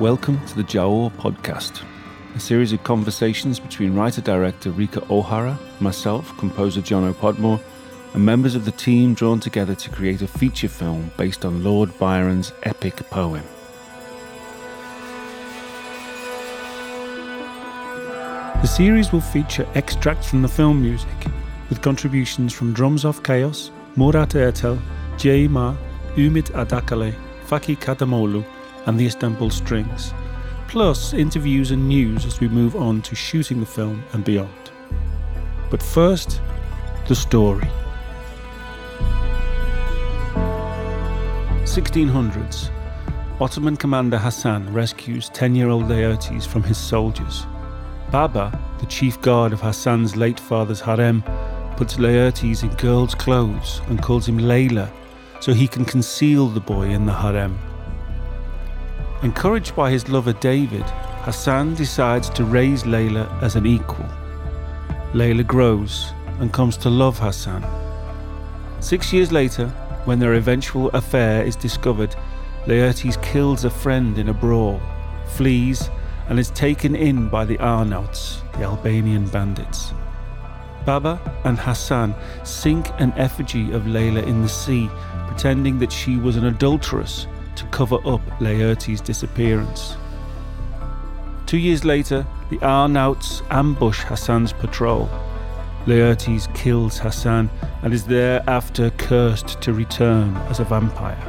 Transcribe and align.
Welcome 0.00 0.42
to 0.46 0.56
the 0.56 0.62
Giaour 0.62 1.12
podcast, 1.16 1.84
a 2.34 2.40
series 2.40 2.72
of 2.72 2.82
conversations 2.84 3.60
between 3.60 3.94
writer 3.94 4.22
director 4.22 4.70
Rika 4.70 5.02
Ohara, 5.02 5.58
myself, 5.78 6.34
composer 6.38 6.80
Jono 6.80 7.10
O'Podmore, 7.10 7.60
and 8.14 8.24
members 8.24 8.54
of 8.54 8.64
the 8.64 8.72
team 8.72 9.12
drawn 9.12 9.40
together 9.40 9.74
to 9.74 9.90
create 9.90 10.22
a 10.22 10.26
feature 10.26 10.70
film 10.70 11.10
based 11.18 11.44
on 11.44 11.62
Lord 11.62 11.90
Byron's 11.98 12.54
epic 12.62 12.96
poem. 13.10 13.44
The 18.62 18.68
series 18.68 19.12
will 19.12 19.20
feature 19.20 19.68
extracts 19.74 20.30
from 20.30 20.40
the 20.40 20.48
film 20.48 20.80
music, 20.80 21.26
with 21.68 21.82
contributions 21.82 22.54
from 22.54 22.72
Drums 22.72 23.04
Off 23.04 23.22
Chaos, 23.22 23.70
Murat 23.96 24.30
Ertel, 24.30 24.80
Jie 25.18 25.46
Ma, 25.46 25.76
Umit 26.14 26.50
Adakale, 26.52 27.14
Faki 27.46 27.76
Katamolu, 27.76 28.46
and 28.86 28.98
the 28.98 29.06
Istanbul 29.06 29.50
Strings, 29.50 30.12
plus 30.68 31.12
interviews 31.12 31.70
and 31.70 31.88
news 31.88 32.24
as 32.24 32.40
we 32.40 32.48
move 32.48 32.76
on 32.76 33.02
to 33.02 33.14
shooting 33.14 33.60
the 33.60 33.66
film 33.66 34.02
and 34.12 34.24
beyond. 34.24 34.70
But 35.70 35.82
first, 35.82 36.40
the 37.08 37.14
story. 37.14 37.68
1600s, 41.64 42.70
Ottoman 43.40 43.76
commander 43.76 44.18
Hassan 44.18 44.72
rescues 44.72 45.28
10 45.30 45.54
year 45.54 45.68
old 45.68 45.84
Laertes 45.84 46.46
from 46.46 46.62
his 46.62 46.76
soldiers. 46.76 47.46
Baba, 48.10 48.58
the 48.80 48.86
chief 48.86 49.20
guard 49.20 49.52
of 49.52 49.60
Hassan's 49.60 50.16
late 50.16 50.40
father's 50.40 50.80
harem, 50.80 51.22
puts 51.76 51.96
Laertes 51.96 52.64
in 52.64 52.70
girls' 52.70 53.14
clothes 53.14 53.80
and 53.86 54.02
calls 54.02 54.28
him 54.28 54.38
Layla 54.38 54.90
so 55.40 55.54
he 55.54 55.68
can 55.68 55.84
conceal 55.84 56.48
the 56.48 56.60
boy 56.60 56.88
in 56.88 57.06
the 57.06 57.14
harem. 57.14 57.58
Encouraged 59.22 59.76
by 59.76 59.90
his 59.90 60.08
lover 60.08 60.32
David, 60.32 60.84
Hassan 61.24 61.74
decides 61.74 62.30
to 62.30 62.42
raise 62.42 62.84
Layla 62.84 63.30
as 63.42 63.54
an 63.54 63.66
equal. 63.66 64.06
Layla 65.12 65.46
grows 65.46 66.14
and 66.38 66.50
comes 66.54 66.78
to 66.78 66.88
love 66.88 67.18
Hassan. 67.18 67.62
Six 68.80 69.12
years 69.12 69.30
later, 69.30 69.68
when 70.06 70.18
their 70.18 70.34
eventual 70.34 70.88
affair 70.90 71.44
is 71.44 71.54
discovered, 71.54 72.16
Laertes 72.64 73.22
kills 73.22 73.66
a 73.66 73.70
friend 73.70 74.16
in 74.16 74.30
a 74.30 74.34
brawl, 74.34 74.80
flees, 75.26 75.90
and 76.30 76.38
is 76.38 76.50
taken 76.52 76.96
in 76.96 77.28
by 77.28 77.44
the 77.44 77.58
Arnauts, 77.58 78.40
the 78.52 78.64
Albanian 78.64 79.26
bandits. 79.28 79.92
Baba 80.86 81.20
and 81.44 81.58
Hassan 81.58 82.14
sink 82.42 82.88
an 82.98 83.12
effigy 83.18 83.70
of 83.72 83.82
Layla 83.82 84.26
in 84.26 84.40
the 84.40 84.48
sea, 84.48 84.88
pretending 85.26 85.78
that 85.80 85.92
she 85.92 86.16
was 86.16 86.36
an 86.36 86.46
adulteress 86.46 87.26
to 87.56 87.64
cover 87.66 87.96
up 88.06 88.20
Laertes' 88.40 89.02
disappearance. 89.02 89.96
Two 91.46 91.58
years 91.58 91.84
later, 91.84 92.26
the 92.48 92.58
Arnauts 92.58 93.42
ambush 93.50 94.02
Hassan's 94.04 94.52
patrol. 94.52 95.08
Laertes 95.86 96.52
kills 96.54 96.98
Hassan 96.98 97.50
and 97.82 97.92
is 97.92 98.04
thereafter 98.04 98.90
cursed 98.90 99.60
to 99.62 99.72
return 99.72 100.36
as 100.48 100.60
a 100.60 100.64
vampire. 100.64 101.20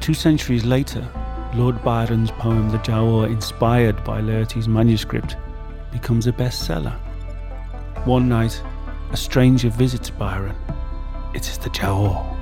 Two 0.00 0.14
centuries 0.14 0.64
later, 0.64 1.06
Lord 1.54 1.82
Byron's 1.82 2.30
poem 2.32 2.70
The 2.70 2.78
Giaour, 2.78 3.26
inspired 3.26 4.02
by 4.04 4.20
Laertes' 4.20 4.66
manuscript, 4.66 5.36
becomes 5.92 6.26
a 6.26 6.32
bestseller. 6.32 6.94
One 8.04 8.28
night, 8.28 8.62
a 9.12 9.16
stranger 9.16 9.68
visits 9.68 10.10
Byron. 10.10 10.56
It 11.34 11.48
is 11.48 11.58
the 11.58 11.70
Giaour. 11.70 12.39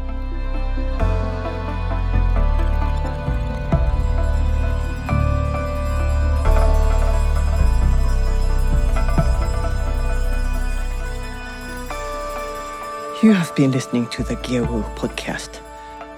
You 13.20 13.32
have 13.32 13.52
been 13.56 13.72
listening 13.72 14.06
to 14.10 14.22
the 14.22 14.36
Giaour 14.36 14.84
podcast 14.94 15.60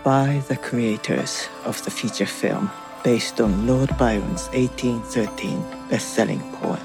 by 0.04 0.42
the 0.48 0.56
creators 0.58 1.48
of 1.64 1.82
the 1.82 1.90
feature 1.90 2.26
film 2.26 2.70
based 3.02 3.40
on 3.40 3.66
Lord 3.66 3.88
Byron's 3.96 4.48
1813 4.48 5.64
best-selling 5.88 6.40
poem. 6.56 6.78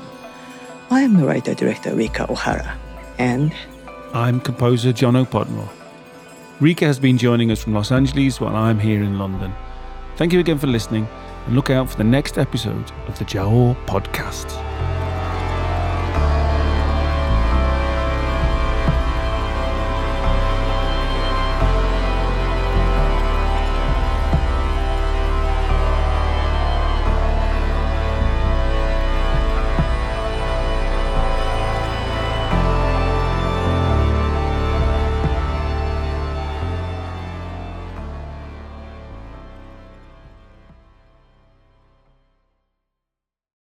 I 0.90 1.02
am 1.02 1.18
the 1.18 1.26
writer-director 1.26 1.94
Rika 1.94 2.28
Ohara, 2.28 2.78
and 3.18 3.54
I'm 4.14 4.40
composer 4.40 4.94
Jono 4.94 5.30
Podmore. 5.30 5.68
Rika 6.62 6.86
has 6.86 6.98
been 6.98 7.18
joining 7.18 7.52
us 7.52 7.62
from 7.62 7.74
Los 7.74 7.92
Angeles 7.92 8.40
while 8.40 8.56
I'm 8.56 8.80
here 8.80 9.04
in 9.04 9.20
London. 9.20 9.54
Thank 10.16 10.32
you 10.32 10.40
again 10.40 10.60
for 10.60 10.68
listening, 10.68 11.10
and 11.46 11.56
look 11.56 11.70
out 11.70 11.90
for 11.90 11.98
the 11.98 12.06
next 12.06 12.38
episode 12.38 12.90
of 13.10 13.20
the 13.20 13.26
Giaour 13.26 13.76
podcast. 13.86 14.75